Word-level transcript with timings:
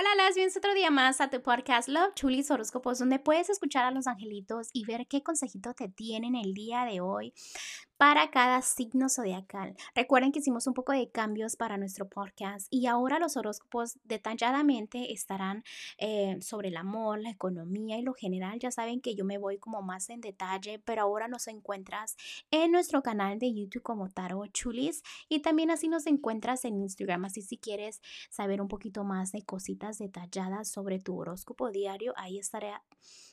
Hola, 0.00 0.10
las 0.16 0.36
bienvenidos 0.36 0.58
otro 0.58 0.74
día 0.74 0.92
más 0.92 1.20
a 1.20 1.28
tu 1.28 1.42
podcast 1.42 1.88
Love 1.88 2.14
Chulis 2.14 2.52
Horóscopos, 2.52 3.00
donde 3.00 3.18
puedes 3.18 3.50
escuchar 3.50 3.84
a 3.84 3.90
los 3.90 4.06
angelitos 4.06 4.68
y 4.72 4.84
ver 4.84 5.08
qué 5.08 5.24
consejito 5.24 5.74
te 5.74 5.88
tienen 5.88 6.36
el 6.36 6.54
día 6.54 6.84
de 6.84 7.00
hoy 7.00 7.34
para 7.98 8.30
cada 8.30 8.62
signo 8.62 9.08
zodiacal. 9.08 9.76
Recuerden 9.92 10.30
que 10.30 10.38
hicimos 10.38 10.68
un 10.68 10.74
poco 10.74 10.92
de 10.92 11.10
cambios 11.10 11.56
para 11.56 11.76
nuestro 11.76 12.08
podcast 12.08 12.68
y 12.70 12.86
ahora 12.86 13.18
los 13.18 13.36
horóscopos 13.36 13.98
detalladamente 14.04 15.12
estarán 15.12 15.64
eh, 15.98 16.38
sobre 16.40 16.68
el 16.68 16.76
amor, 16.76 17.20
la 17.20 17.30
economía 17.30 17.98
y 17.98 18.02
lo 18.02 18.14
general. 18.14 18.60
Ya 18.60 18.70
saben 18.70 19.00
que 19.00 19.16
yo 19.16 19.24
me 19.24 19.36
voy 19.36 19.58
como 19.58 19.82
más 19.82 20.10
en 20.10 20.20
detalle, 20.20 20.78
pero 20.78 21.02
ahora 21.02 21.26
nos 21.26 21.48
encuentras 21.48 22.16
en 22.52 22.70
nuestro 22.70 23.02
canal 23.02 23.40
de 23.40 23.52
YouTube 23.52 23.82
como 23.82 24.08
Taro 24.08 24.46
Chulis 24.46 25.02
y 25.28 25.40
también 25.40 25.72
así 25.72 25.88
nos 25.88 26.06
encuentras 26.06 26.64
en 26.64 26.78
Instagram. 26.78 27.24
Así 27.24 27.42
si 27.42 27.58
quieres 27.58 28.00
saber 28.30 28.62
un 28.62 28.68
poquito 28.68 29.02
más 29.02 29.32
de 29.32 29.42
cositas 29.42 29.98
detalladas 29.98 30.68
sobre 30.68 31.00
tu 31.00 31.18
horóscopo 31.18 31.72
diario, 31.72 32.14
ahí 32.16 32.38
estaré 32.38 32.74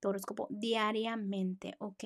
tu 0.00 0.08
horóscopo 0.08 0.46
diariamente, 0.50 1.74
¿ok? 1.78 2.04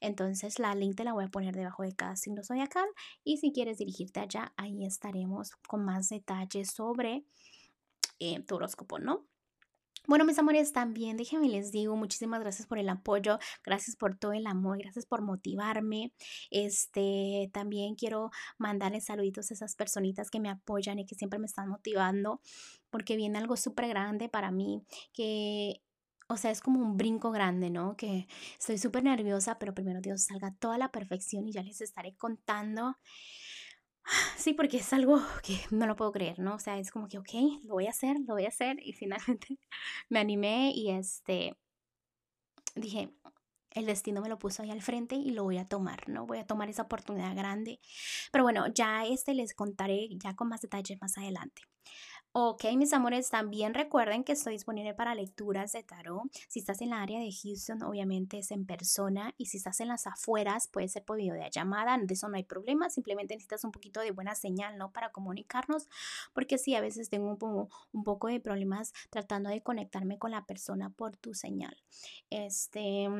Entonces 0.00 0.58
la 0.58 0.74
link 0.74 0.96
te 0.96 1.04
la 1.04 1.12
voy 1.12 1.24
a 1.24 1.28
poner 1.28 1.54
debajo 1.54 1.82
de 1.82 1.94
cada 1.94 2.16
signo 2.16 2.42
zodiacal 2.42 2.86
y 3.24 3.38
si 3.38 3.52
quieres 3.52 3.78
dirigirte 3.78 4.20
allá, 4.20 4.52
ahí 4.56 4.84
estaremos 4.84 5.52
con 5.68 5.84
más 5.84 6.08
detalles 6.08 6.70
sobre 6.70 7.24
eh, 8.18 8.40
tu 8.46 8.56
horóscopo, 8.56 8.98
¿no? 8.98 9.26
Bueno, 10.08 10.24
mis 10.24 10.36
amores, 10.38 10.72
también 10.72 11.16
déjenme 11.16 11.48
les 11.48 11.70
digo, 11.70 11.94
muchísimas 11.94 12.40
gracias 12.40 12.66
por 12.66 12.78
el 12.78 12.88
apoyo, 12.88 13.38
gracias 13.64 13.94
por 13.94 14.16
todo 14.18 14.32
el 14.32 14.48
amor, 14.48 14.78
gracias 14.78 15.06
por 15.06 15.22
motivarme. 15.22 16.12
Este, 16.50 17.50
también 17.52 17.94
quiero 17.94 18.30
mandarles 18.58 19.04
saluditos 19.04 19.50
a 19.50 19.54
esas 19.54 19.76
personitas 19.76 20.28
que 20.28 20.40
me 20.40 20.50
apoyan 20.50 20.98
y 20.98 21.06
que 21.06 21.14
siempre 21.14 21.38
me 21.38 21.46
están 21.46 21.68
motivando, 21.68 22.40
porque 22.90 23.14
viene 23.16 23.38
algo 23.38 23.56
súper 23.56 23.86
grande 23.88 24.28
para 24.28 24.50
mí, 24.50 24.82
que 25.12 25.82
o 26.28 26.36
sea, 26.36 26.50
es 26.50 26.60
como 26.60 26.80
un 26.80 26.96
brinco 26.96 27.30
grande, 27.30 27.70
¿no? 27.70 27.96
Que 27.96 28.26
estoy 28.58 28.78
súper 28.78 29.04
nerviosa, 29.04 29.58
pero 29.58 29.74
primero 29.74 30.00
Dios 30.00 30.24
salga 30.24 30.54
toda 30.58 30.78
la 30.78 30.90
perfección 30.90 31.46
y 31.48 31.52
ya 31.52 31.62
les 31.62 31.80
estaré 31.80 32.14
contando. 32.16 32.96
Sí, 34.36 34.54
porque 34.54 34.78
es 34.78 34.92
algo 34.92 35.20
que 35.44 35.60
no 35.70 35.86
lo 35.86 35.94
puedo 35.96 36.12
creer, 36.12 36.38
¿no? 36.40 36.56
O 36.56 36.58
sea, 36.58 36.78
es 36.78 36.90
como 36.90 37.08
que, 37.08 37.18
ok, 37.18 37.62
lo 37.64 37.74
voy 37.74 37.86
a 37.86 37.90
hacer, 37.90 38.16
lo 38.26 38.34
voy 38.34 38.44
a 38.46 38.48
hacer. 38.48 38.76
Y 38.84 38.92
finalmente 38.92 39.58
me 40.08 40.18
animé 40.20 40.72
y 40.74 40.90
este, 40.90 41.56
dije, 42.74 43.14
el 43.74 43.86
destino 43.86 44.20
me 44.22 44.28
lo 44.28 44.38
puso 44.38 44.62
ahí 44.62 44.70
al 44.70 44.82
frente 44.82 45.14
y 45.14 45.30
lo 45.30 45.44
voy 45.44 45.58
a 45.58 45.66
tomar, 45.68 46.08
¿no? 46.08 46.26
Voy 46.26 46.38
a 46.38 46.46
tomar 46.46 46.68
esa 46.68 46.82
oportunidad 46.82 47.34
grande. 47.36 47.80
Pero 48.30 48.44
bueno, 48.44 48.66
ya 48.68 49.04
este 49.06 49.34
les 49.34 49.54
contaré 49.54 50.08
ya 50.18 50.34
con 50.36 50.48
más 50.48 50.60
detalles 50.60 51.00
más 51.00 51.16
adelante. 51.18 51.62
Ok, 52.34 52.64
mis 52.78 52.94
amores, 52.94 53.28
también 53.28 53.74
recuerden 53.74 54.24
que 54.24 54.32
estoy 54.32 54.54
disponible 54.54 54.94
para 54.94 55.14
lecturas 55.14 55.72
de 55.72 55.82
tarot. 55.82 56.22
Si 56.48 56.60
estás 56.60 56.80
en 56.80 56.88
la 56.88 57.02
área 57.02 57.20
de 57.20 57.30
Houston, 57.30 57.82
obviamente 57.82 58.38
es 58.38 58.50
en 58.52 58.64
persona. 58.64 59.34
Y 59.36 59.46
si 59.46 59.58
estás 59.58 59.80
en 59.80 59.88
las 59.88 60.06
afueras, 60.06 60.66
puede 60.66 60.88
ser 60.88 61.04
por 61.04 61.18
videollamada. 61.18 61.98
De 61.98 62.14
eso 62.14 62.30
no 62.30 62.36
hay 62.36 62.44
problema. 62.44 62.88
Simplemente 62.88 63.34
necesitas 63.34 63.64
un 63.64 63.70
poquito 63.70 64.00
de 64.00 64.12
buena 64.12 64.34
señal, 64.34 64.78
¿no? 64.78 64.92
Para 64.92 65.12
comunicarnos. 65.12 65.88
Porque 66.32 66.56
sí, 66.56 66.74
a 66.74 66.80
veces 66.80 67.10
tengo 67.10 67.28
un 67.28 67.36
poco, 67.36 67.68
un 67.92 68.02
poco 68.02 68.28
de 68.28 68.40
problemas 68.40 68.94
tratando 69.10 69.50
de 69.50 69.62
conectarme 69.62 70.18
con 70.18 70.30
la 70.30 70.46
persona 70.46 70.88
por 70.88 71.18
tu 71.18 71.34
señal. 71.34 71.76
Este. 72.30 73.10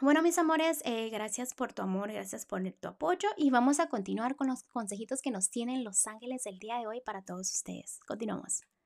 Bueno, 0.00 0.22
mis 0.22 0.38
amores, 0.38 0.80
eh, 0.84 1.10
gracias 1.10 1.54
por 1.54 1.72
tu 1.72 1.82
amor, 1.82 2.12
gracias 2.12 2.46
por 2.46 2.62
tu 2.70 2.86
apoyo 2.86 3.28
y 3.36 3.50
vamos 3.50 3.80
a 3.80 3.88
continuar 3.88 4.36
con 4.36 4.46
los 4.46 4.62
consejitos 4.62 5.20
que 5.20 5.32
nos 5.32 5.50
tienen 5.50 5.82
los 5.82 6.06
ángeles 6.06 6.46
el 6.46 6.60
día 6.60 6.78
de 6.78 6.86
hoy 6.86 7.00
para 7.00 7.22
todos 7.22 7.52
ustedes. 7.52 7.98
Continuamos. 8.06 8.77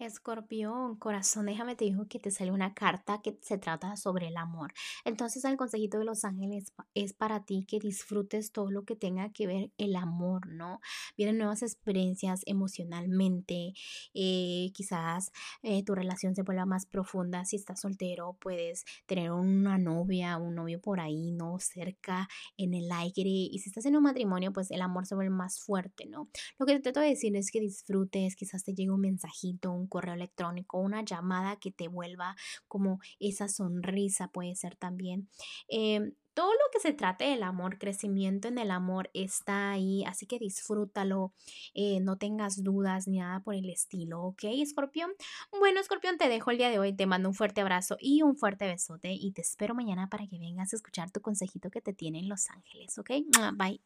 Escorpión, 0.00 0.96
corazón, 0.96 1.46
déjame 1.46 1.76
te 1.76 1.84
digo 1.84 2.08
que 2.08 2.18
te 2.18 2.32
sale 2.32 2.50
una 2.50 2.74
carta 2.74 3.20
que 3.22 3.38
se 3.42 3.58
trata 3.58 3.96
sobre 3.96 4.26
el 4.26 4.36
amor. 4.36 4.72
Entonces 5.04 5.44
el 5.44 5.56
consejito 5.56 5.98
de 5.98 6.04
los 6.04 6.24
ángeles 6.24 6.72
es 6.94 7.12
para 7.12 7.44
ti 7.44 7.64
que 7.68 7.78
disfrutes 7.78 8.50
todo 8.50 8.72
lo 8.72 8.84
que 8.84 8.96
tenga 8.96 9.30
que 9.32 9.46
ver 9.46 9.70
el 9.78 9.94
amor, 9.94 10.48
¿no? 10.48 10.80
Vienen 11.16 11.38
nuevas 11.38 11.62
experiencias 11.62 12.42
emocionalmente, 12.46 13.72
eh, 14.14 14.72
quizás 14.74 15.30
eh, 15.62 15.84
tu 15.84 15.94
relación 15.94 16.34
se 16.34 16.42
vuelva 16.42 16.66
más 16.66 16.86
profunda. 16.86 17.44
Si 17.44 17.54
estás 17.54 17.80
soltero, 17.80 18.36
puedes 18.40 18.84
tener 19.06 19.30
una 19.30 19.78
novia, 19.78 20.38
un 20.38 20.56
novio 20.56 20.80
por 20.80 20.98
ahí, 20.98 21.30
¿no? 21.30 21.60
Cerca 21.60 22.28
en 22.56 22.74
el 22.74 22.90
aire. 22.90 23.22
Y 23.30 23.60
si 23.60 23.68
estás 23.68 23.86
en 23.86 23.96
un 23.96 24.02
matrimonio, 24.02 24.52
pues 24.52 24.72
el 24.72 24.82
amor 24.82 25.06
se 25.06 25.14
vuelve 25.14 25.30
más 25.30 25.60
fuerte, 25.60 26.06
¿no? 26.06 26.28
Lo 26.58 26.66
que 26.66 26.74
te 26.74 26.80
trato 26.80 26.98
de 26.98 27.10
decir 27.10 27.36
es 27.36 27.52
que 27.52 27.60
disfrutes, 27.60 28.34
quizás 28.34 28.64
te 28.64 28.74
llegue 28.74 28.90
un 28.90 29.00
mensajito, 29.00 29.70
un 29.70 29.83
correo 29.86 30.14
electrónico, 30.14 30.78
una 30.78 31.02
llamada 31.02 31.56
que 31.56 31.70
te 31.70 31.88
vuelva 31.88 32.36
como 32.68 33.00
esa 33.20 33.48
sonrisa 33.48 34.28
puede 34.28 34.54
ser 34.54 34.76
también. 34.76 35.28
Em, 35.68 36.14
todo 36.34 36.52
lo 36.52 36.70
que 36.72 36.80
se 36.80 36.92
trate 36.92 37.24
del 37.24 37.44
amor, 37.44 37.78
crecimiento 37.78 38.48
en 38.48 38.58
el 38.58 38.70
amor 38.72 39.08
está 39.14 39.70
ahí, 39.70 40.04
así 40.04 40.26
que 40.26 40.38
disfrútalo, 40.38 41.32
eh, 41.74 42.00
no 42.00 42.18
tengas 42.18 42.62
dudas 42.62 43.06
ni 43.06 43.18
nada 43.18 43.40
por 43.40 43.54
el 43.54 43.70
estilo, 43.70 44.20
¿ok, 44.22 44.44
Escorpión? 44.44 45.12
Bueno, 45.58 45.80
Escorpión, 45.80 46.18
te 46.18 46.28
dejo 46.28 46.50
el 46.50 46.58
día 46.58 46.70
de 46.70 46.78
hoy, 46.80 46.92
te 46.92 47.06
mando 47.06 47.28
un 47.28 47.34
fuerte 47.34 47.60
abrazo 47.60 47.96
y 48.00 48.22
un 48.22 48.36
fuerte 48.36 48.66
besote 48.66 49.12
y 49.12 49.32
te 49.32 49.42
espero 49.42 49.74
mañana 49.74 50.08
para 50.08 50.26
que 50.26 50.38
vengas 50.38 50.72
a 50.72 50.76
escuchar 50.76 51.10
tu 51.10 51.20
consejito 51.20 51.70
que 51.70 51.80
te 51.80 51.92
tienen 51.92 52.28
Los 52.28 52.50
Ángeles, 52.50 52.98
¿ok? 52.98 53.10
Bye. 53.54 53.80